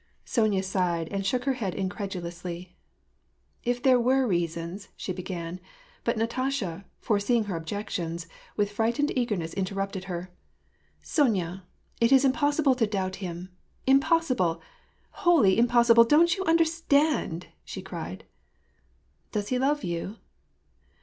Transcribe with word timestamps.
Sonya 0.25 0.63
sighed, 0.63 1.07
and 1.09 1.23
shook 1.23 1.43
her 1.43 1.53
head 1.53 1.75
incredulously." 1.75 2.75
If 3.71 3.83
there 3.83 3.99
were 3.99 4.25
reasons 4.25 4.87
"—she 4.97 5.13
began; 5.13 5.59
but 6.03 6.17
Natasha, 6.17 6.85
fore 6.97 7.19
seeing 7.19 7.43
her 7.43 7.55
objections, 7.55 8.25
with 8.57 8.71
frightened 8.71 9.15
eagerness 9.15 9.53
interrupted 9.53 10.05
her, 10.05 10.31
—"Sonya, 11.13 11.65
it 11.99 12.11
is 12.11 12.25
impossible 12.25 12.73
to 12.73 12.87
doubt 12.87 13.17
him, 13.17 13.49
impossible, 13.85 14.59
wholly 15.21 15.55
impossible, 15.59 16.03
do 16.03 16.25
you 16.35 16.45
understand?" 16.45 17.49
she 17.63 17.83
cried." 17.83 18.23
Does 19.33 19.49
he 19.49 19.59
love 19.59 19.83
you 19.83 20.15